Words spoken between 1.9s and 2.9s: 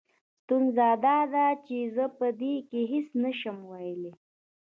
زه په دې کې